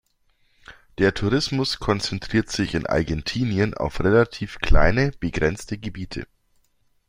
Der 0.97 1.13
Tourismus 1.13 1.77
konzentriert 1.77 2.49
sich 2.49 2.73
in 2.73 2.87
Argentinien 2.87 3.75
auf 3.75 3.99
relativ 3.99 4.57
kleine, 4.57 5.11
begrenzte 5.19 5.77
Gebiete. 5.77 6.25